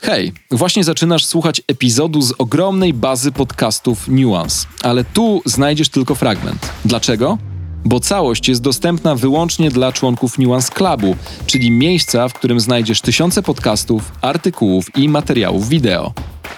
Hej, 0.00 0.32
właśnie 0.50 0.84
zaczynasz 0.84 1.26
słuchać 1.26 1.62
epizodu 1.68 2.22
z 2.22 2.32
ogromnej 2.38 2.94
bazy 2.94 3.32
podcastów 3.32 4.08
Nuance, 4.08 4.66
ale 4.82 5.04
tu 5.04 5.42
znajdziesz 5.44 5.88
tylko 5.88 6.14
fragment. 6.14 6.72
Dlaczego? 6.84 7.38
Bo 7.84 8.00
całość 8.00 8.48
jest 8.48 8.62
dostępna 8.62 9.14
wyłącznie 9.14 9.70
dla 9.70 9.92
członków 9.92 10.38
Nuance 10.38 10.72
Clubu, 10.72 11.16
czyli 11.46 11.70
miejsca, 11.70 12.28
w 12.28 12.34
którym 12.34 12.60
znajdziesz 12.60 13.00
tysiące 13.00 13.42
podcastów, 13.42 14.12
artykułów 14.20 14.96
i 14.96 15.08
materiałów 15.08 15.68
wideo. 15.68 16.12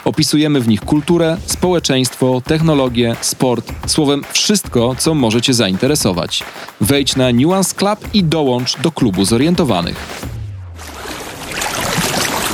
Opisujemy 0.04 0.60
w 0.60 0.68
nich 0.68 0.80
kulturę, 0.80 1.36
społeczeństwo, 1.46 2.42
technologię, 2.44 3.16
sport, 3.20 3.72
słowem 3.86 4.22
wszystko, 4.32 4.94
co 4.98 5.14
może 5.14 5.42
Cię 5.42 5.54
zainteresować. 5.54 6.42
Wejdź 6.80 7.16
na 7.16 7.32
Nuance 7.32 7.74
Club 7.74 7.98
i 8.14 8.24
dołącz 8.24 8.80
do 8.80 8.92
klubu 8.92 9.24
zorientowanych. 9.24 10.26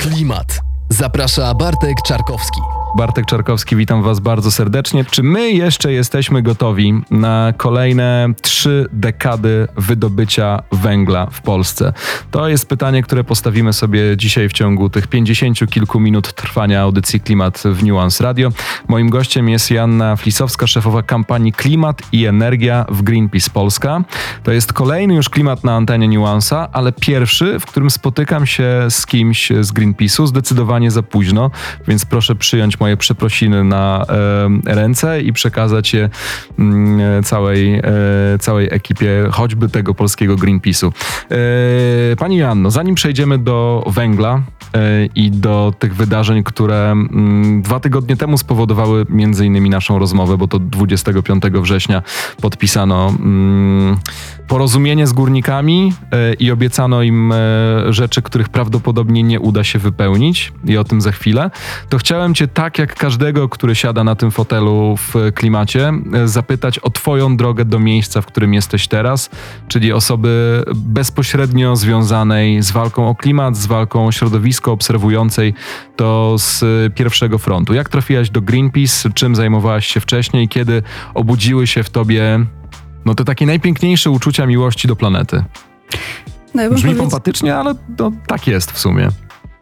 Klimat. 0.00 0.65
Zaprasza 0.90 1.54
Bartek 1.54 2.02
Czarkowski. 2.02 2.75
Bartek 2.94 3.26
Czarkowski, 3.26 3.76
witam 3.76 4.02
Was 4.02 4.20
bardzo 4.20 4.50
serdecznie. 4.50 5.04
Czy 5.04 5.22
my 5.22 5.50
jeszcze 5.50 5.92
jesteśmy 5.92 6.42
gotowi 6.42 7.02
na 7.10 7.52
kolejne 7.56 8.28
trzy 8.42 8.86
dekady 8.92 9.68
wydobycia 9.76 10.62
węgla 10.72 11.26
w 11.30 11.42
Polsce? 11.42 11.92
To 12.30 12.48
jest 12.48 12.68
pytanie, 12.68 13.02
które 13.02 13.24
postawimy 13.24 13.72
sobie 13.72 14.16
dzisiaj 14.16 14.48
w 14.48 14.52
ciągu 14.52 14.90
tych 14.90 15.06
pięćdziesięciu 15.06 15.66
kilku 15.66 16.00
minut 16.00 16.32
trwania 16.32 16.80
audycji 16.80 17.20
Klimat 17.20 17.62
w 17.64 17.84
Nuance 17.84 18.24
Radio. 18.24 18.50
Moim 18.88 19.10
gościem 19.10 19.48
jest 19.48 19.70
Janna 19.70 20.16
Flisowska, 20.16 20.66
szefowa 20.66 21.02
kampanii 21.02 21.52
Klimat 21.52 22.02
i 22.12 22.26
Energia 22.26 22.86
w 22.88 23.02
Greenpeace 23.02 23.50
Polska. 23.50 24.04
To 24.42 24.52
jest 24.52 24.72
kolejny 24.72 25.14
już 25.14 25.28
klimat 25.28 25.64
na 25.64 25.74
antenie 25.74 26.08
Nuansa, 26.08 26.68
ale 26.72 26.92
pierwszy, 26.92 27.60
w 27.60 27.66
którym 27.66 27.90
spotykam 27.90 28.46
się 28.46 28.86
z 28.88 29.06
kimś 29.06 29.52
z 29.60 29.72
Greenpeace'u. 29.72 30.26
Zdecydowanie 30.26 30.90
za 30.90 31.02
późno, 31.02 31.50
więc 31.88 32.04
proszę 32.04 32.34
przyjąć 32.34 32.75
moje 32.80 32.96
przeprosiny 32.96 33.64
na 33.64 34.06
ręce 34.64 35.20
i 35.20 35.32
przekazać 35.32 35.94
je 35.94 36.08
mm, 36.58 37.22
całej, 37.22 37.74
e, 37.74 37.82
całej 38.40 38.68
ekipie, 38.70 39.28
choćby 39.30 39.68
tego 39.68 39.94
polskiego 39.94 40.36
Greenpeace'u. 40.36 40.92
E, 42.12 42.16
pani 42.16 42.36
Joanno, 42.36 42.70
zanim 42.70 42.94
przejdziemy 42.94 43.38
do 43.38 43.84
węgla 43.86 44.42
e, 44.74 45.06
i 45.14 45.30
do 45.30 45.72
tych 45.78 45.94
wydarzeń, 45.94 46.42
które 46.42 46.90
mm, 46.90 47.62
dwa 47.62 47.80
tygodnie 47.80 48.16
temu 48.16 48.38
spowodowały 48.38 49.06
między 49.08 49.46
innymi 49.46 49.70
naszą 49.70 49.98
rozmowę, 49.98 50.36
bo 50.36 50.48
to 50.48 50.58
25 50.58 51.42
września 51.44 52.02
podpisano 52.40 53.08
mm, 53.08 53.96
porozumienie 54.48 55.06
z 55.06 55.12
górnikami 55.12 55.92
e, 56.12 56.34
i 56.34 56.50
obiecano 56.50 57.02
im 57.02 57.32
e, 57.32 57.36
rzeczy, 57.92 58.22
których 58.22 58.48
prawdopodobnie 58.48 59.22
nie 59.22 59.40
uda 59.40 59.64
się 59.64 59.78
wypełnić 59.78 60.52
i 60.64 60.76
o 60.76 60.84
tym 60.84 61.00
za 61.00 61.12
chwilę, 61.12 61.50
to 61.88 61.98
chciałem 61.98 62.34
cię 62.34 62.48
tak 62.48 62.78
jak 62.78 62.94
każdego, 62.94 63.48
który 63.48 63.74
siada 63.74 64.04
na 64.04 64.14
tym 64.14 64.30
fotelu 64.30 64.96
w 64.96 65.32
klimacie, 65.34 65.92
e, 66.12 66.28
zapytać 66.28 66.78
o 66.78 66.90
twoją 66.90 67.36
drogę 67.36 67.64
do 67.64 67.78
miejsca, 67.78 68.20
w 68.20 68.26
którym 68.26 68.54
jesteś 68.54 68.88
teraz, 68.88 69.30
czyli 69.68 69.92
osoby 69.92 70.62
bezpośrednio 70.74 71.76
związanej 71.76 72.62
z 72.62 72.70
walką 72.70 73.08
o 73.08 73.14
klimat, 73.14 73.56
z 73.56 73.66
walką 73.66 74.06
o 74.06 74.12
środowisko, 74.12 74.72
obserwującej 74.72 75.54
to 75.96 76.34
z 76.38 76.64
pierwszego 76.94 77.38
frontu. 77.38 77.74
Jak 77.74 77.88
trafiłaś 77.88 78.30
do 78.30 78.40
Greenpeace, 78.40 79.10
czym 79.14 79.36
zajmowałaś 79.36 79.86
się 79.86 80.00
wcześniej, 80.00 80.48
kiedy 80.48 80.82
obudziły 81.14 81.66
się 81.66 81.82
w 81.82 81.90
tobie 81.90 82.46
no 83.06 83.14
te 83.14 83.24
takie 83.24 83.46
najpiękniejsze 83.46 84.10
uczucia 84.10 84.46
miłości 84.46 84.88
do 84.88 84.96
planety. 84.96 85.44
No 86.54 86.62
ja 86.62 86.70
Brzmi 86.70 86.82
powiedz... 86.82 86.98
pompatycznie, 86.98 87.56
ale 87.56 87.74
to 87.96 88.12
tak 88.26 88.46
jest 88.46 88.72
w 88.72 88.78
sumie. 88.78 89.08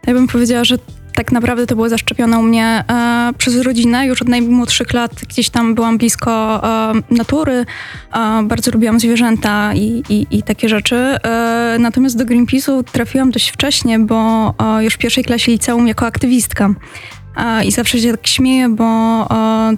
Ja 0.06 0.14
bym 0.14 0.26
powiedziała, 0.26 0.64
że 0.64 0.78
tak 1.14 1.32
naprawdę 1.32 1.66
to 1.66 1.74
było 1.74 1.88
zaszczepione 1.88 2.38
u 2.38 2.42
mnie 2.42 2.84
e, 2.88 3.32
przez 3.38 3.62
rodzinę. 3.62 4.06
Już 4.06 4.22
od 4.22 4.28
najmłodszych 4.28 4.92
lat 4.92 5.12
gdzieś 5.28 5.50
tam 5.50 5.74
byłam 5.74 5.98
blisko 5.98 6.62
e, 6.64 6.92
natury, 7.10 7.64
e, 8.12 8.42
bardzo 8.42 8.70
lubiłam 8.70 9.00
zwierzęta 9.00 9.74
i, 9.74 10.02
i, 10.08 10.26
i 10.30 10.42
takie 10.42 10.68
rzeczy. 10.68 10.96
E, 10.96 11.76
natomiast 11.80 12.18
do 12.18 12.24
Greenpeace'u 12.24 12.84
trafiłam 12.92 13.30
dość 13.30 13.50
wcześnie, 13.50 13.98
bo 13.98 14.48
e, 14.78 14.84
już 14.84 14.94
w 14.94 14.98
pierwszej 14.98 15.24
klasie 15.24 15.52
liceum 15.52 15.88
jako 15.88 16.06
aktywistka. 16.06 16.70
I 17.64 17.72
zawsze 17.72 17.98
się 17.98 18.10
tak 18.10 18.26
śmieję, 18.26 18.68
bo 18.68 18.84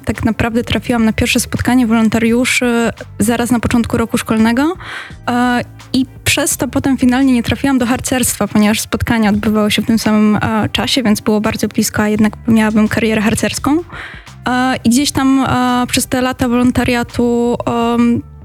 tak 0.05 0.25
naprawdę 0.25 0.65
trafiłam 0.65 1.05
na 1.05 1.13
pierwsze 1.13 1.41
spotkanie 1.41 1.87
wolontariuszy 1.87 2.91
zaraz 3.19 3.51
na 3.51 3.61
początku 3.61 3.97
roku 3.97 4.19
szkolnego 4.19 4.75
i 5.93 6.07
przez 6.25 6.57
to 6.57 6.69
potem 6.69 6.99
finalnie 6.99 7.33
nie 7.33 7.43
trafiłam 7.43 7.79
do 7.79 7.87
harcerstwa, 7.87 8.49
ponieważ 8.49 8.81
spotkania 8.81 9.31
odbywały 9.31 9.71
się 9.71 9.83
w 9.83 9.87
tym 9.87 9.99
samym 9.99 10.39
czasie, 10.73 11.03
więc 11.03 11.21
było 11.21 11.41
bardzo 11.41 11.69
blisko, 11.69 12.03
a 12.03 12.09
jednak 12.09 12.33
miałabym 12.49 12.89
karierę 12.89 13.21
harcerską. 13.21 13.79
I 14.85 14.91
gdzieś 14.91 15.13
tam 15.13 15.47
przez 15.89 16.07
te 16.07 16.21
lata 16.21 16.49
wolontariatu 16.49 17.57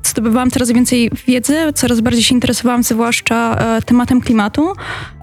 zdobywałam 0.03 0.51
coraz 0.51 0.72
więcej 0.72 1.12
wiedzy, 1.28 1.57
coraz 1.75 2.01
bardziej 2.01 2.23
się 2.23 2.35
interesowałam 2.35 2.84
zwłaszcza 2.84 3.56
e, 3.56 3.81
tematem 3.81 4.22
klimatu. 4.22 4.73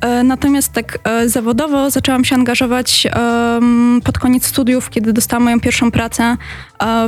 E, 0.00 0.22
natomiast 0.22 0.72
tak 0.72 0.98
e, 1.04 1.28
zawodowo 1.28 1.90
zaczęłam 1.90 2.24
się 2.24 2.34
angażować 2.34 3.06
pod 4.04 4.18
koniec 4.18 4.46
studiów, 4.46 4.90
kiedy 4.90 5.12
dostałam 5.12 5.44
moją 5.44 5.60
pierwszą 5.60 5.90
pracę 5.90 6.36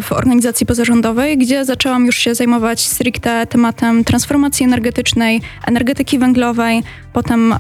w 0.03 0.13
organizacji 0.13 0.67
pozarządowej, 0.67 1.39
gdzie 1.39 1.65
zaczęłam 1.65 2.07
już 2.07 2.17
się 2.17 2.35
zajmować 2.35 2.87
stricte 2.87 3.47
tematem 3.47 4.05
transformacji 4.05 4.65
energetycznej, 4.65 5.41
energetyki 5.67 6.19
węglowej. 6.19 6.83
Potem 7.13 7.55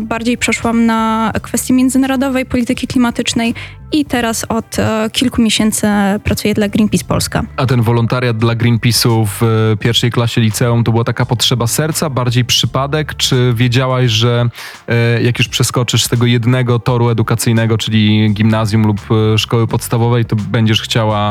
bardziej 0.00 0.38
przeszłam 0.38 0.86
na 0.86 1.32
kwestie 1.42 1.74
międzynarodowej 1.74 2.46
polityki 2.46 2.86
klimatycznej 2.86 3.54
i 3.92 4.04
teraz 4.04 4.46
od 4.48 4.78
e, 4.78 5.10
kilku 5.12 5.42
miesięcy 5.42 5.86
pracuję 6.24 6.54
dla 6.54 6.68
Greenpeace 6.68 7.04
Polska. 7.04 7.42
A 7.56 7.66
ten 7.66 7.82
wolontariat 7.82 8.38
dla 8.38 8.54
Greenpeace'u 8.54 9.26
w 9.26 9.42
e, 9.42 9.76
pierwszej 9.76 10.10
klasie 10.10 10.40
liceum 10.40 10.84
to 10.84 10.92
była 10.92 11.04
taka 11.04 11.26
potrzeba 11.26 11.66
serca, 11.66 12.10
bardziej 12.10 12.44
przypadek? 12.44 13.14
Czy 13.14 13.52
wiedziałaś, 13.56 14.10
że 14.10 14.48
e, 14.88 15.22
jak 15.22 15.38
już 15.38 15.48
przeskoczysz 15.48 16.04
z 16.04 16.08
tego 16.08 16.26
jednego 16.26 16.78
toru 16.78 17.08
edukacyjnego, 17.08 17.78
czyli 17.78 18.30
gimnazjum 18.34 18.86
lub 18.86 19.00
szkoły 19.36 19.66
podstawowej, 19.66 20.24
to 20.24 20.36
będziesz 20.36 20.82
chciała 20.82 21.29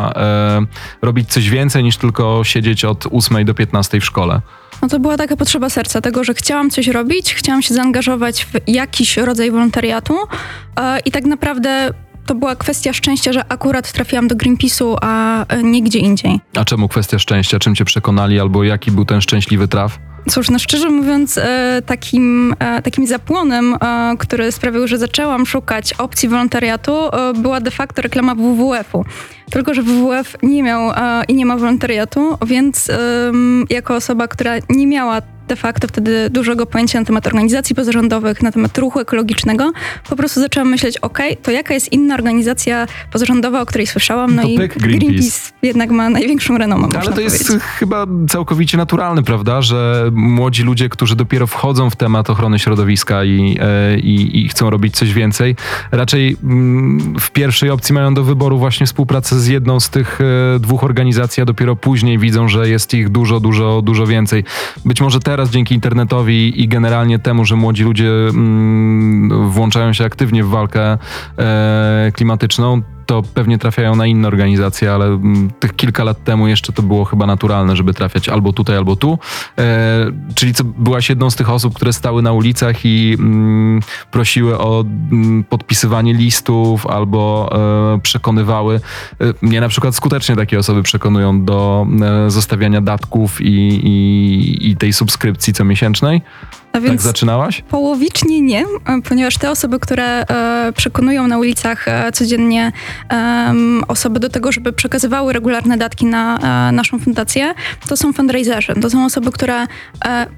robić 1.01 1.29
coś 1.29 1.49
więcej 1.49 1.83
niż 1.83 1.97
tylko 1.97 2.43
siedzieć 2.43 2.85
od 2.85 3.05
8 3.11 3.45
do 3.45 3.53
15 3.53 3.99
w 3.99 4.05
szkole? 4.05 4.41
No 4.81 4.87
to 4.87 4.99
była 4.99 5.17
taka 5.17 5.35
potrzeba 5.35 5.69
serca, 5.69 6.01
tego, 6.01 6.23
że 6.23 6.33
chciałam 6.33 6.69
coś 6.69 6.87
robić, 6.87 7.33
chciałam 7.33 7.61
się 7.61 7.73
zaangażować 7.73 8.45
w 8.45 8.51
jakiś 8.67 9.17
rodzaj 9.17 9.51
wolontariatu 9.51 10.17
i 11.05 11.11
tak 11.11 11.25
naprawdę 11.25 11.93
to 12.25 12.35
była 12.35 12.55
kwestia 12.55 12.93
szczęścia, 12.93 13.33
że 13.33 13.51
akurat 13.51 13.91
trafiłam 13.91 14.27
do 14.27 14.35
Greenpeace'u, 14.35 14.95
a 15.01 15.45
e, 15.45 15.63
nie 15.63 15.83
gdzie 15.83 15.99
indziej. 15.99 16.39
A 16.55 16.65
czemu 16.65 16.87
kwestia 16.87 17.19
szczęścia? 17.19 17.59
Czym 17.59 17.75
cię 17.75 17.85
przekonali 17.85 18.39
albo 18.39 18.63
jaki 18.63 18.91
był 18.91 19.05
ten 19.05 19.21
szczęśliwy 19.21 19.67
traf? 19.67 19.99
Cóż, 20.29 20.49
no 20.49 20.59
szczerze 20.59 20.89
mówiąc, 20.89 21.37
e, 21.37 21.81
takim, 21.85 22.55
e, 22.59 22.81
takim 22.81 23.07
zapłonem, 23.07 23.75
który 24.19 24.51
sprawił, 24.51 24.87
że 24.87 24.97
zaczęłam 24.97 25.45
szukać 25.45 25.93
opcji 25.93 26.29
wolontariatu, 26.29 26.91
była 27.35 27.61
de 27.61 27.71
facto 27.71 28.01
reklama 28.01 28.35
WWF-u. 28.35 29.05
Tylko, 29.51 29.73
że 29.73 29.83
WWF 29.83 30.37
nie 30.43 30.63
miał 30.63 30.91
i 31.27 31.33
nie 31.33 31.45
ma 31.45 31.57
wolontariatu, 31.57 32.37
więc 32.45 32.91
jako 33.69 33.95
osoba, 33.95 34.27
która 34.27 34.51
nie 34.69 34.87
miała 34.87 35.21
de 35.49 35.55
facto 35.55 35.87
wtedy 35.87 36.29
dużego 36.29 36.65
pojęcia 36.65 36.99
na 36.99 37.05
temat 37.05 37.27
organizacji 37.27 37.75
pozarządowych, 37.75 38.43
na 38.43 38.51
temat 38.51 38.77
ruchu 38.77 38.99
ekologicznego, 38.99 39.71
po 40.09 40.15
prostu 40.15 40.41
zaczęłam 40.41 40.69
myśleć, 40.69 40.97
ok, 40.97 41.19
to 41.43 41.51
jaka 41.51 41.73
jest 41.73 41.91
inna 41.91 42.15
organizacja 42.15 42.87
pozarządowa, 43.11 43.61
o 43.61 43.65
której 43.65 43.87
słyszałam, 43.87 44.35
no 44.35 44.41
to 44.41 44.47
i 44.47 44.55
Greenpeace. 44.55 44.87
Greenpeace 44.87 45.51
jednak 45.63 45.89
ma 45.89 46.09
największą 46.09 46.57
renomę. 46.57 46.87
Ale 46.93 47.05
to 47.05 47.11
powiedzieć. 47.11 47.31
jest 47.31 47.63
chyba 47.63 48.05
całkowicie 48.29 48.77
naturalne, 48.77 49.23
prawda, 49.23 49.61
że 49.61 50.09
młodzi 50.11 50.63
ludzie, 50.63 50.89
którzy 50.89 51.15
dopiero 51.15 51.47
wchodzą 51.47 51.89
w 51.89 51.95
temat 51.95 52.29
ochrony 52.29 52.59
środowiska 52.59 53.23
i, 53.23 53.57
e, 53.61 53.99
i, 53.99 54.45
i 54.45 54.49
chcą 54.49 54.69
robić 54.69 54.95
coś 54.95 55.13
więcej, 55.13 55.55
raczej 55.91 56.37
mm, 56.43 57.15
w 57.19 57.31
pierwszej 57.31 57.69
opcji 57.69 57.95
mają 57.95 58.13
do 58.13 58.23
wyboru 58.23 58.57
właśnie 58.57 58.85
współpracę 58.85 59.39
z 59.39 59.47
jedną 59.47 59.79
z 59.79 59.89
tych 59.89 60.19
e, 60.21 60.59
dwóch 60.59 60.83
organizacji, 60.83 61.43
a 61.43 61.45
dopiero 61.45 61.75
później 61.75 62.17
widzą, 62.17 62.47
że 62.47 62.69
jest 62.69 62.93
ich 62.93 63.09
dużo, 63.09 63.39
dużo, 63.39 63.81
dużo 63.81 64.07
więcej. 64.07 64.43
Być 64.85 65.01
może 65.01 65.19
teraz 65.19 65.38
teraz 65.39 65.49
dzięki 65.49 65.75
internetowi 65.75 66.61
i 66.61 66.67
generalnie 66.67 67.19
temu, 67.19 67.45
że 67.45 67.55
młodzi 67.55 67.83
ludzie 67.83 68.09
mm, 68.09 69.49
włączają 69.49 69.93
się 69.93 70.05
aktywnie 70.05 70.43
w 70.43 70.49
walkę 70.49 70.97
e, 71.37 72.11
klimatyczną, 72.13 72.81
to 73.09 73.21
pewnie 73.33 73.57
trafiają 73.57 73.95
na 73.95 74.05
inne 74.05 74.27
organizacje, 74.27 74.91
ale 74.91 75.05
mm, 75.05 75.49
tych 75.59 75.75
kilka 75.75 76.03
lat 76.03 76.23
temu 76.23 76.47
jeszcze 76.47 76.73
to 76.73 76.81
było 76.81 77.05
chyba 77.05 77.25
naturalne, 77.25 77.75
żeby 77.75 77.93
trafiać 77.93 78.29
albo 78.29 78.53
tutaj, 78.53 78.77
albo 78.77 78.95
tu. 78.95 79.19
E, 79.57 80.11
czyli 80.35 80.53
co, 80.53 80.63
byłaś 80.63 81.09
jedną 81.09 81.29
z 81.29 81.35
tych 81.35 81.49
osób, 81.49 81.73
które 81.73 81.93
stały 81.93 82.21
na 82.21 82.31
ulicach 82.31 82.85
i 82.85 83.15
mm, 83.19 83.79
prosiły 84.11 84.59
o 84.59 84.81
mm, 85.11 85.43
podpisywanie 85.43 86.13
listów 86.13 86.87
albo 86.87 87.49
e, 87.95 87.99
przekonywały. 87.99 88.79
E, 89.21 89.33
mnie 89.41 89.61
na 89.61 89.69
przykład 89.69 89.95
skutecznie 89.95 90.35
takie 90.35 90.59
osoby 90.59 90.83
przekonują 90.83 91.45
do 91.45 91.87
zostawiania 92.27 92.81
datków 92.81 93.41
i, 93.41 93.45
i, 93.83 94.69
i 94.69 94.75
tej 94.75 94.93
subskrypcji 94.93 95.53
comiesięcznej. 95.53 96.21
A 96.73 96.81
tak 96.81 97.01
zaczynałaś? 97.01 97.63
Połowicznie 97.69 98.41
nie, 98.41 98.65
ponieważ 99.09 99.37
te 99.37 99.51
osoby, 99.51 99.79
które 99.79 100.03
e, 100.27 100.73
przekonują 100.75 101.27
na 101.27 101.37
ulicach 101.37 101.87
e, 101.87 102.11
codziennie 102.11 102.71
osoby 103.87 104.19
do 104.19 104.29
tego, 104.29 104.51
żeby 104.51 104.73
przekazywały 104.73 105.33
regularne 105.33 105.77
datki 105.77 106.05
na 106.05 106.39
naszą 106.71 106.99
fundację, 106.99 107.53
to 107.87 107.97
są 107.97 108.13
fundraiserzy. 108.13 108.73
To 108.81 108.89
są 108.89 109.05
osoby, 109.05 109.31
które 109.31 109.67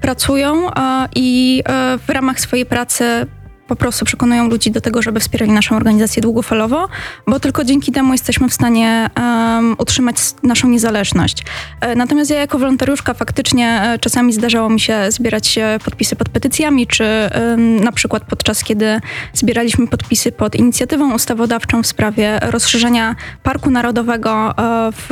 pracują 0.00 0.70
i 1.14 1.62
w 2.06 2.10
ramach 2.10 2.40
swojej 2.40 2.66
pracy 2.66 3.26
po 3.68 3.76
prostu 3.76 4.04
przekonują 4.04 4.48
ludzi 4.48 4.70
do 4.70 4.80
tego, 4.80 5.02
żeby 5.02 5.20
wspierali 5.20 5.52
naszą 5.52 5.76
organizację 5.76 6.22
długofalowo, 6.22 6.88
bo 7.26 7.40
tylko 7.40 7.64
dzięki 7.64 7.92
temu 7.92 8.12
jesteśmy 8.12 8.48
w 8.48 8.54
stanie 8.54 9.10
um, 9.16 9.74
utrzymać 9.78 10.16
naszą 10.42 10.68
niezależność. 10.68 11.44
E, 11.80 11.94
natomiast 11.94 12.30
ja 12.30 12.36
jako 12.36 12.58
wolontariuszka 12.58 13.14
faktycznie 13.14 13.82
e, 13.82 13.98
czasami 13.98 14.32
zdarzało 14.32 14.68
mi 14.68 14.80
się 14.80 15.10
zbierać 15.10 15.58
podpisy 15.84 16.16
pod 16.16 16.28
petycjami, 16.28 16.86
czy 16.86 17.04
na 17.80 17.92
przykład 17.92 18.24
podczas 18.24 18.64
kiedy 18.64 19.00
zbieraliśmy 19.32 19.86
podpisy 19.86 20.32
pod 20.32 20.54
inicjatywą 20.54 21.14
ustawodawczą 21.14 21.82
w 21.82 21.86
sprawie 21.86 22.38
rozszerzenia 22.42 23.16
Parku 23.42 23.70
Narodowego 23.70 24.54
e, 24.58 24.92
w 24.92 25.10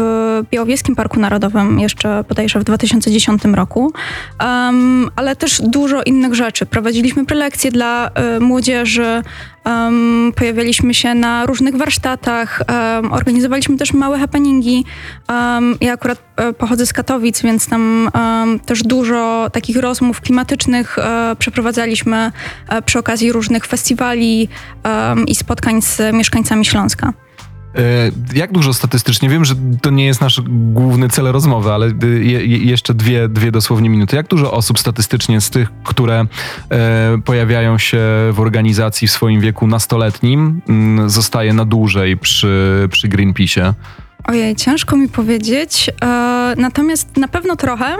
Białowieskim 0.50 0.96
Parku 0.96 1.20
Narodowym 1.20 1.80
jeszcze 1.80 2.24
bodajże 2.28 2.60
w 2.60 2.64
2010 2.64 3.42
roku, 3.44 3.92
um, 4.40 5.10
ale 5.16 5.36
też 5.36 5.62
dużo 5.64 6.02
innych 6.02 6.34
rzeczy. 6.34 6.66
Prowadziliśmy 6.66 7.26
prelekcje 7.26 7.70
dla 7.70 8.10
młodzieży, 8.40 9.22
um, 9.64 10.32
pojawialiśmy 10.36 10.94
się 10.94 11.14
na 11.14 11.46
różnych 11.46 11.76
warsztatach, 11.76 12.62
um, 12.68 13.12
organizowaliśmy 13.12 13.76
też 13.76 13.92
małe 13.92 14.18
happeningi. 14.18 14.84
Um, 15.28 15.76
ja 15.80 15.92
akurat 15.92 16.22
e, 16.36 16.52
pochodzę 16.52 16.86
z 16.86 16.92
Katowic, 16.92 17.42
więc 17.42 17.68
tam 17.68 18.10
też 18.66 18.82
dużo 18.82 19.50
takich 19.52 19.76
rozmów 19.76 20.20
klimatycznych 20.20 20.98
e, 20.98 21.36
przeprowadzaliśmy 21.38 22.32
e, 22.68 22.82
przy 22.82 22.98
okazji 22.98 23.32
różnych 23.32 23.66
festiwali 23.66 24.48
i 25.26 25.34
spotkań 25.34 25.82
z 25.82 26.14
mieszkańcami 26.14 26.64
Śląska. 26.64 27.12
E, 27.74 28.10
jak 28.34 28.52
dużo 28.52 28.74
statystycznie, 28.74 29.28
wiem, 29.28 29.44
że 29.44 29.54
to 29.82 29.90
nie 29.90 30.06
jest 30.06 30.20
nasz 30.20 30.40
główny 30.48 31.08
cel 31.08 31.24
rozmowy, 31.24 31.72
ale 31.72 31.86
e, 31.86 32.06
je, 32.06 32.58
jeszcze 32.58 32.94
dwie, 32.94 33.28
dwie 33.28 33.52
dosłownie 33.52 33.90
minuty. 33.90 34.16
Jak 34.16 34.28
dużo 34.28 34.52
osób 34.52 34.78
statystycznie 34.78 35.40
z 35.40 35.50
tych, 35.50 35.68
które 35.84 36.26
e, 36.70 37.18
pojawiają 37.24 37.78
się 37.78 37.98
w 38.32 38.40
organizacji 38.40 39.08
w 39.08 39.10
swoim 39.10 39.40
wieku 39.40 39.66
nastoletnim, 39.66 40.60
mm, 40.68 41.10
zostaje 41.10 41.54
na 41.54 41.64
dłużej 41.64 42.16
przy, 42.16 42.88
przy 42.90 43.08
Greenpeace'ie? 43.08 43.72
Ojej, 44.24 44.56
ciężko 44.56 44.96
mi 44.96 45.08
powiedzieć. 45.08 45.90
natomiast 46.56 47.16
na 47.16 47.28
pewno 47.28 47.56
trochę. 47.56 47.96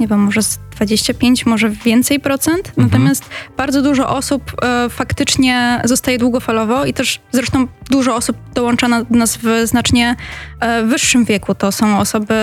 nie 0.00 0.08
wiem, 0.08 0.20
może 0.20 0.40
25, 0.74 1.46
może 1.46 1.70
więcej 1.70 2.20
procent. 2.20 2.68
Mhm. 2.68 2.88
Natomiast 2.88 3.24
bardzo 3.56 3.82
dużo 3.82 4.08
osób 4.08 4.52
e, 4.62 4.88
faktycznie 4.88 5.80
zostaje 5.84 6.18
długofalowo 6.18 6.84
i 6.84 6.94
też 6.94 7.20
zresztą 7.32 7.66
dużo 7.90 8.16
osób 8.16 8.36
dołącza 8.54 8.88
na, 8.88 9.04
do 9.04 9.16
nas 9.16 9.38
w 9.42 9.46
znacznie 9.64 10.16
e, 10.60 10.82
wyższym 10.82 11.24
wieku. 11.24 11.54
To 11.54 11.72
są 11.72 11.98
osoby 11.98 12.34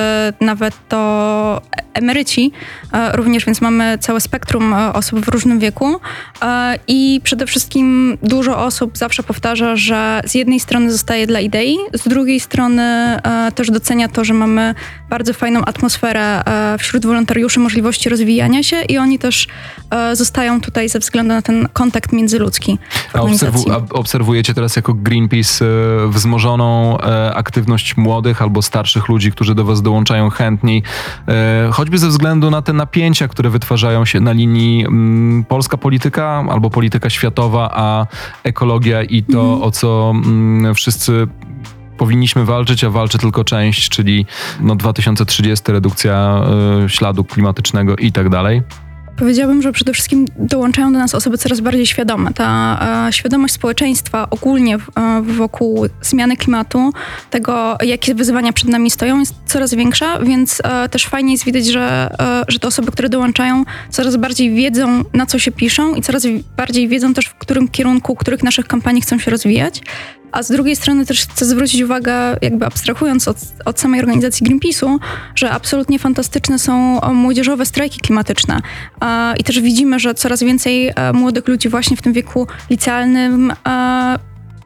nawet 0.41 0.73
to 0.89 1.61
emeryci 1.93 2.51
e, 2.93 3.17
również, 3.17 3.45
więc 3.45 3.61
mamy 3.61 3.97
całe 3.97 4.21
spektrum 4.21 4.73
e, 4.73 4.93
osób 4.93 5.19
w 5.19 5.27
różnym 5.27 5.59
wieku. 5.59 5.99
E, 6.41 6.79
I 6.87 7.21
przede 7.23 7.45
wszystkim 7.45 8.17
dużo 8.23 8.65
osób 8.65 8.97
zawsze 8.97 9.23
powtarza, 9.23 9.75
że 9.75 10.21
z 10.25 10.35
jednej 10.35 10.59
strony 10.59 10.91
zostaje 10.91 11.27
dla 11.27 11.39
idei, 11.39 11.77
z 11.93 12.07
drugiej 12.07 12.39
strony 12.39 12.83
e, 12.83 13.51
też 13.55 13.71
docenia 13.71 14.07
to, 14.07 14.25
że 14.25 14.33
mamy 14.33 14.75
bardzo 15.09 15.33
fajną 15.33 15.65
atmosferę 15.65 16.43
wśród 16.79 17.05
wolontariuszy, 17.05 17.59
możliwości 17.59 18.09
rozwijania 18.09 18.28
rozwijania 18.29 18.63
się 18.63 18.81
i 18.81 18.97
oni 18.97 19.19
też 19.19 19.47
e, 19.91 20.15
zostają 20.15 20.61
tutaj 20.61 20.89
ze 20.89 20.99
względu 20.99 21.33
na 21.33 21.41
ten 21.41 21.67
kontakt 21.73 22.11
międzyludzki. 22.11 22.77
A, 23.13 23.21
obserwu, 23.21 23.71
a 23.71 23.93
obserwujecie 23.93 24.53
teraz 24.53 24.75
jako 24.75 24.93
Greenpeace 24.93 25.65
e, 25.65 26.07
wzmożoną 26.07 26.97
e, 27.01 27.35
aktywność 27.35 27.97
młodych 27.97 28.41
albo 28.41 28.61
starszych 28.61 29.07
ludzi, 29.07 29.31
którzy 29.31 29.55
do 29.55 29.65
was 29.65 29.81
dołączają 29.81 30.29
chętniej, 30.29 30.83
e, 31.27 31.69
choćby 31.71 31.97
ze 31.97 32.07
względu 32.07 32.49
na 32.49 32.61
te 32.61 32.73
napięcia, 32.73 33.27
które 33.27 33.49
wytwarzają 33.49 34.05
się 34.05 34.19
na 34.19 34.31
linii 34.31 34.85
m, 34.85 34.87
mm, 34.87 35.43
polska 35.43 35.77
polityka 35.77 36.45
albo 36.49 36.69
polityka 36.69 37.09
światowa, 37.09 37.69
a 37.73 38.07
ekologia 38.43 39.03
i 39.03 39.23
to, 39.23 39.41
mhm. 39.41 39.61
o 39.61 39.71
co 39.71 40.11
m, 40.15 40.23
mm, 40.25 40.75
wszyscy 40.75 41.27
powinniśmy 41.99 42.45
walczyć, 42.45 42.83
a 42.83 42.89
walczy 42.89 43.17
tylko 43.17 43.43
część, 43.43 43.89
czyli 43.89 44.25
no 44.59 44.75
2030 44.75 45.71
redukcja 45.71 46.41
y, 46.85 46.89
śladu 46.89 47.23
klimatycznego 47.23 47.95
i 47.95 48.11
tak 48.11 48.29
dalej. 48.29 48.61
Powiedziałabym, 49.19 49.61
że 49.61 49.71
przede 49.71 49.93
wszystkim 49.93 50.25
dołączają 50.37 50.93
do 50.93 50.99
nas 50.99 51.15
osoby 51.15 51.37
coraz 51.37 51.59
bardziej 51.59 51.85
świadome. 51.85 52.33
Ta 52.33 52.79
e, 53.07 53.13
świadomość 53.13 53.53
społeczeństwa 53.53 54.27
ogólnie 54.29 54.77
w, 54.77 54.89
e, 54.97 55.21
wokół 55.21 55.85
zmiany 56.01 56.37
klimatu, 56.37 56.93
tego 57.29 57.77
jakie 57.81 58.15
wyzwania 58.15 58.53
przed 58.53 58.69
nami 58.69 58.91
stoją, 58.91 59.19
jest 59.19 59.35
coraz 59.45 59.73
większa, 59.73 60.19
więc 60.19 60.61
e, 60.63 60.89
też 60.89 61.05
fajnie 61.05 61.31
jest 61.31 61.45
widać, 61.45 61.65
że, 61.65 62.15
e, 62.19 62.43
że 62.47 62.59
te 62.59 62.67
osoby, 62.67 62.91
które 62.91 63.09
dołączają, 63.09 63.63
coraz 63.89 64.17
bardziej 64.17 64.51
wiedzą, 64.55 65.03
na 65.13 65.25
co 65.25 65.39
się 65.39 65.51
piszą 65.51 65.95
i 65.95 66.01
coraz 66.01 66.27
bardziej 66.57 66.87
wiedzą 66.87 67.13
też, 67.13 67.25
w 67.25 67.33
którym 67.33 67.67
kierunku, 67.67 68.15
których 68.15 68.43
naszych 68.43 68.67
kampanii 68.67 69.01
chcą 69.01 69.19
się 69.19 69.31
rozwijać. 69.31 69.81
A 70.31 70.43
z 70.43 70.51
drugiej 70.51 70.75
strony 70.75 71.05
też 71.05 71.21
chcę 71.21 71.45
zwrócić 71.45 71.81
uwagę, 71.81 72.13
jakby 72.41 72.65
abstrahując 72.65 73.27
od, 73.27 73.37
od 73.65 73.79
samej 73.79 73.99
organizacji 73.99 74.47
Greenpeace'u, 74.47 74.97
że 75.35 75.51
absolutnie 75.51 75.99
fantastyczne 75.99 76.59
są 76.59 76.99
młodzieżowe 77.13 77.65
strajki 77.65 77.99
klimatyczne. 77.99 78.61
I 79.37 79.43
też 79.43 79.59
widzimy, 79.59 79.99
że 79.99 80.13
coraz 80.13 80.43
więcej 80.43 80.91
e, 80.95 81.13
młodych 81.13 81.47
ludzi 81.47 81.69
właśnie 81.69 81.97
w 81.97 82.01
tym 82.01 82.13
wieku 82.13 82.47
licealnym 82.69 83.53
e, 83.67 84.19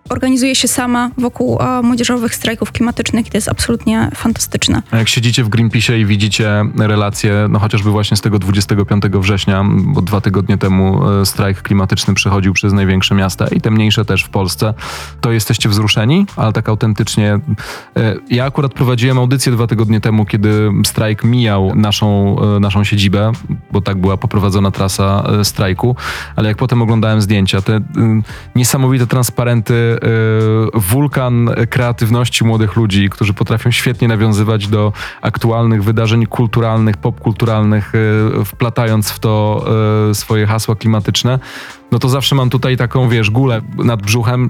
organizuje 0.09 0.55
się 0.55 0.67
sama 0.67 1.11
wokół 1.17 1.57
o, 1.57 1.83
młodzieżowych 1.83 2.35
strajków 2.35 2.71
klimatycznych 2.71 3.27
i 3.27 3.31
to 3.31 3.37
jest 3.37 3.49
absolutnie 3.49 4.09
fantastyczne. 4.15 4.81
A 4.91 4.97
jak 4.97 5.07
siedzicie 5.07 5.43
w 5.43 5.49
Greenpeace 5.49 5.99
i 5.99 6.05
widzicie 6.05 6.65
relacje, 6.77 7.47
no 7.49 7.59
chociażby 7.59 7.89
właśnie 7.89 8.17
z 8.17 8.21
tego 8.21 8.39
25 8.39 9.03
września, 9.03 9.65
bo 9.69 10.01
dwa 10.01 10.21
tygodnie 10.21 10.57
temu 10.57 11.09
e, 11.09 11.25
strajk 11.25 11.61
klimatyczny 11.61 12.13
przechodził 12.13 12.53
przez 12.53 12.73
największe 12.73 13.15
miasta 13.15 13.47
i 13.47 13.61
te 13.61 13.71
mniejsze 13.71 14.05
też 14.05 14.23
w 14.23 14.29
Polsce, 14.29 14.73
to 15.21 15.31
jesteście 15.31 15.69
wzruszeni, 15.69 16.25
ale 16.35 16.53
tak 16.53 16.69
autentycznie. 16.69 17.39
E, 17.97 18.15
ja 18.29 18.45
akurat 18.45 18.73
prowadziłem 18.73 19.17
audycję 19.17 19.51
dwa 19.51 19.67
tygodnie 19.67 20.01
temu, 20.01 20.25
kiedy 20.25 20.71
strajk 20.85 21.23
mijał 21.23 21.75
naszą, 21.75 22.35
e, 22.55 22.59
naszą 22.59 22.83
siedzibę, 22.83 23.31
bo 23.71 23.81
tak 23.81 23.97
była 23.97 24.17
poprowadzona 24.17 24.71
trasa 24.71 25.23
strajku, 25.43 25.95
ale 26.35 26.49
jak 26.49 26.57
potem 26.57 26.81
oglądałem 26.81 27.21
zdjęcia, 27.21 27.61
te 27.61 27.79
niesamowite 28.55 29.07
transparenty 29.07 29.92
wulkan 30.73 31.49
kreatywności 31.69 32.45
młodych 32.45 32.75
ludzi, 32.75 33.09
którzy 33.09 33.33
potrafią 33.33 33.71
świetnie 33.71 34.07
nawiązywać 34.07 34.67
do 34.67 34.93
aktualnych 35.21 35.83
wydarzeń 35.83 36.25
kulturalnych, 36.25 36.97
popkulturalnych, 36.97 37.95
y, 37.95 38.45
wplatając 38.45 39.09
w 39.09 39.19
to 39.19 39.65
y, 40.11 40.15
swoje 40.15 40.47
hasła 40.47 40.75
klimatyczne, 40.75 41.39
no 41.91 41.99
to 41.99 42.09
zawsze 42.09 42.35
mam 42.35 42.49
tutaj 42.49 42.77
taką, 42.77 43.09
wiesz, 43.09 43.29
gulę 43.29 43.61
nad 43.77 44.01
brzuchem 44.01 44.49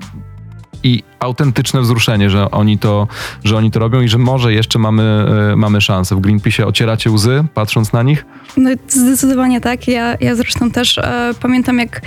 i 0.84 1.04
autentyczne 1.20 1.82
wzruszenie, 1.82 2.30
że 2.30 2.52
oni 2.52 2.78
to, 2.78 3.08
że 3.44 3.58
oni 3.58 3.72
to 3.72 3.80
robią 3.80 4.02
i 4.02 4.08
że 4.08 4.18
może 4.18 4.54
jeszcze 4.54 4.80
mamy, 4.80 5.26
mamy 5.56 5.82
szansę. 5.82 6.16
W 6.16 6.20
Greenpeace 6.20 6.68
ocieracie 6.68 7.12
łzy, 7.12 7.44
patrząc 7.54 7.94
na 7.94 8.04
nich? 8.04 8.26
No 8.58 8.70
zdecydowanie 8.88 9.62
tak. 9.62 9.88
Ja, 9.88 10.16
ja 10.20 10.36
zresztą 10.36 10.72
też 10.72 10.98
e, 10.98 11.32
pamiętam, 11.42 11.80
jak 11.80 12.02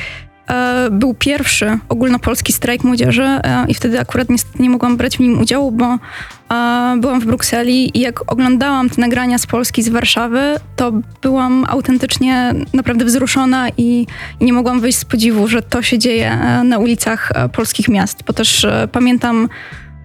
był 0.91 1.15
pierwszy 1.15 1.79
ogólnopolski 1.88 2.53
strajk 2.53 2.85
młodzieży 2.85 3.23
e, 3.23 3.65
i 3.69 3.75
wtedy 3.75 4.00
akurat 4.00 4.29
niestety 4.29 4.62
nie 4.62 4.71
mogłam 4.71 4.97
brać 4.97 5.17
w 5.17 5.21
nim 5.21 5.41
udziału, 5.41 5.73
bo 5.73 5.85
e, 5.85 6.97
byłam 7.00 7.21
w 7.21 7.26
Brukseli 7.26 7.99
i 7.99 8.00
jak 8.00 8.33
oglądałam 8.33 8.91
te 8.91 9.00
nagrania 9.00 9.38
z 9.38 9.47
Polski, 9.47 9.83
z 9.83 9.88
Warszawy, 9.88 10.55
to 10.76 10.93
byłam 11.23 11.65
autentycznie 11.69 12.55
naprawdę 12.75 13.05
wzruszona 13.05 13.69
i 13.76 14.07
nie 14.41 14.53
mogłam 14.53 14.81
wyjść 14.81 14.99
z 14.99 15.05
podziwu, 15.05 15.49
że 15.49 15.62
to 15.62 15.83
się 15.83 15.99
dzieje 15.99 16.38
na 16.65 16.79
ulicach 16.79 17.33
polskich 17.53 17.88
miast, 17.88 18.23
bo 18.26 18.33
też 18.33 18.67
pamiętam 18.93 19.49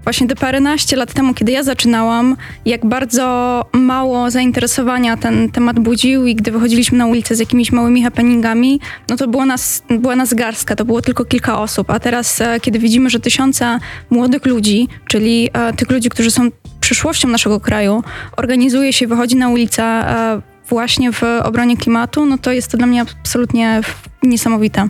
właśnie 0.03 0.27
te 0.27 0.35
paręnaście 0.35 0.95
lat 0.95 1.13
temu, 1.13 1.33
kiedy 1.33 1.51
ja 1.51 1.63
zaczynałam, 1.63 2.37
jak 2.65 2.85
bardzo 2.85 3.65
mało 3.73 4.31
zainteresowania 4.31 5.17
ten 5.17 5.51
temat 5.51 5.79
budził 5.79 6.25
i 6.25 6.35
gdy 6.35 6.51
wychodziliśmy 6.51 6.97
na 6.97 7.05
ulicę 7.05 7.35
z 7.35 7.39
jakimiś 7.39 7.71
małymi 7.71 8.03
happeningami, 8.03 8.79
no 9.09 9.17
to 9.17 9.27
było 9.27 9.45
nas, 9.45 9.83
była 9.89 10.15
nas 10.15 10.33
garstka, 10.33 10.75
to 10.75 10.85
było 10.85 11.01
tylko 11.01 11.25
kilka 11.25 11.59
osób, 11.59 11.89
a 11.89 11.99
teraz, 11.99 12.41
e, 12.41 12.59
kiedy 12.59 12.79
widzimy, 12.79 13.09
że 13.09 13.19
tysiące 13.19 13.79
młodych 14.09 14.45
ludzi, 14.45 14.87
czyli 15.07 15.49
e, 15.53 15.73
tych 15.73 15.91
ludzi, 15.91 16.09
którzy 16.09 16.31
są 16.31 16.49
przyszłością 16.79 17.27
naszego 17.27 17.59
kraju, 17.59 18.03
organizuje 18.37 18.93
się, 18.93 19.07
wychodzi 19.07 19.35
na 19.35 19.49
ulicę 19.49 19.83
e, 19.83 20.41
właśnie 20.69 21.11
w 21.11 21.23
obronie 21.43 21.77
klimatu, 21.77 22.25
no 22.25 22.37
to 22.37 22.51
jest 22.51 22.71
to 22.71 22.77
dla 22.77 22.87
mnie 22.87 23.01
absolutnie 23.01 23.81
niesamowite. 24.23 24.87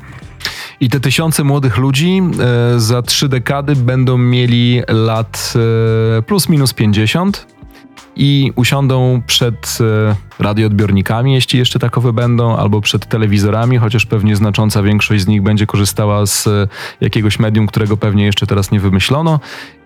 I 0.82 0.90
te 0.90 1.00
tysiące 1.00 1.44
młodych 1.44 1.78
ludzi 1.78 2.22
e, 2.40 2.80
za 2.80 3.02
trzy 3.02 3.30
dekady 3.30 3.76
będą 3.76 4.18
mieli 4.18 4.82
lat 4.88 5.54
e, 6.18 6.22
plus 6.22 6.50
minus 6.50 6.74
50. 6.74 7.48
i 8.16 8.52
usiądą 8.56 9.22
przed 9.28 9.78
e, 9.82 10.44
radioodbiornikami, 10.44 11.34
jeśli 11.34 11.60
jeszcze 11.60 11.80
takowe 11.80 12.14
będą, 12.14 12.56
albo 12.58 12.82
przed 12.82 13.06
telewizorami, 13.06 13.78
chociaż 13.78 14.06
pewnie 14.06 14.36
znacząca 14.36 14.84
większość 14.84 15.24
z 15.24 15.28
nich 15.28 15.42
będzie 15.42 15.66
korzystała 15.66 16.26
z 16.26 16.50
jakiegoś 17.02 17.40
medium, 17.40 17.68
którego 17.68 17.98
pewnie 17.98 18.26
jeszcze 18.26 18.48
teraz 18.48 18.72
nie 18.72 18.80
wymyślono. 18.80 19.40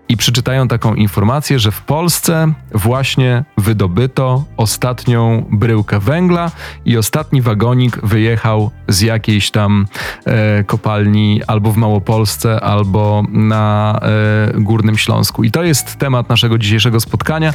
I 0.09 0.17
przeczytają 0.17 0.67
taką 0.67 0.95
informację, 0.95 1.59
że 1.59 1.71
w 1.71 1.81
Polsce 1.81 2.53
właśnie 2.71 3.43
wydobyto 3.57 4.43
ostatnią 4.57 5.45
bryłkę 5.51 5.99
węgla 5.99 6.51
i 6.85 6.97
ostatni 6.97 7.41
wagonik 7.41 7.99
wyjechał 8.03 8.71
z 8.87 9.01
jakiejś 9.01 9.51
tam 9.51 9.87
e, 10.25 10.63
kopalni 10.63 11.41
albo 11.47 11.71
w 11.71 11.77
Małopolsce, 11.77 12.61
albo 12.61 13.23
na 13.29 13.99
e, 14.01 14.61
Górnym 14.61 14.97
Śląsku. 14.97 15.43
I 15.43 15.51
to 15.51 15.63
jest 15.63 15.95
temat 15.95 16.29
naszego 16.29 16.57
dzisiejszego 16.57 16.99
spotkania. 16.99 17.53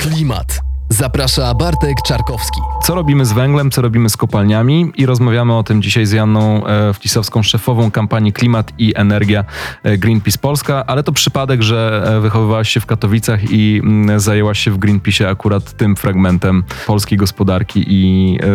Klimat. 0.00 0.65
Zaprasza 0.98 1.54
Bartek 1.54 1.96
Czarkowski. 2.06 2.60
Co 2.82 2.94
robimy 2.94 3.24
z 3.26 3.32
węglem, 3.32 3.70
co 3.70 3.82
robimy 3.82 4.08
z 4.10 4.16
kopalniami 4.16 4.92
i 4.96 5.06
rozmawiamy 5.06 5.54
o 5.56 5.62
tym 5.62 5.82
dzisiaj 5.82 6.06
z 6.06 6.12
Janną 6.12 6.66
e, 6.66 6.92
Wcisowską, 6.94 7.42
szefową 7.42 7.90
kampanii 7.90 8.32
Klimat 8.32 8.72
i 8.78 8.92
Energia 8.96 9.44
e, 9.82 9.98
Greenpeace 9.98 10.38
Polska, 10.38 10.84
ale 10.86 11.02
to 11.02 11.12
przypadek, 11.12 11.62
że 11.62 12.04
e, 12.16 12.20
wychowywałaś 12.20 12.68
się 12.68 12.80
w 12.80 12.86
Katowicach 12.86 13.50
i 13.50 13.80
mm, 13.84 14.20
zajęłaś 14.20 14.58
się 14.58 14.70
w 14.70 14.78
Greenpeace 14.78 15.28
akurat 15.28 15.72
tym 15.76 15.96
fragmentem 15.96 16.64
polskiej 16.86 17.18
gospodarki 17.18 17.84
i 17.88 18.38
e, 18.42 18.46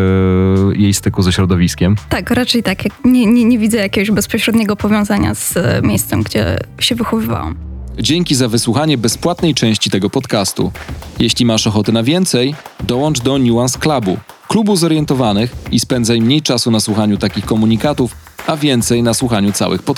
jej 0.81 0.93
styku 0.93 1.21
ze 1.21 1.33
środowiskiem. 1.33 1.95
Tak, 2.09 2.31
raczej 2.31 2.63
tak. 2.63 2.83
Jak- 2.85 2.93
Nie, 3.05 3.25
nie, 3.25 3.45
nie 3.45 3.59
widzę 3.59 3.77
jakiegoś 3.77 4.11
bezpośredniego 4.11 4.75
powiązania 4.75 5.35
z 5.35 5.53
miejscem, 5.83 6.23
gdzie 6.23 6.57
się 6.79 6.95
wychowywałam. 6.95 7.70
Dzięki 7.99 8.35
za 8.35 8.47
wysłuchanie 8.47 8.97
bezpłatnej 8.97 9.53
części 9.53 9.89
tego 9.89 10.09
podcastu. 10.09 10.71
Jeśli 11.19 11.45
masz 11.45 11.67
ochotę 11.67 11.91
na 11.91 12.03
więcej, 12.03 12.55
dołącz 12.83 13.19
do 13.19 13.37
Nuance 13.37 13.79
Clubu, 13.79 14.17
klubu 14.47 14.75
zorientowanych 14.75 15.55
i 15.71 15.79
spędzaj 15.79 16.21
mniej 16.21 16.41
czasu 16.41 16.71
na 16.71 16.79
słuchaniu 16.79 17.17
takich 17.17 17.45
komunikatów, 17.45 18.15
a 18.47 18.57
więcej 18.57 19.03
na 19.03 19.13
słuchaniu 19.13 19.51
całych 19.51 19.83
podcastów. 19.83 19.91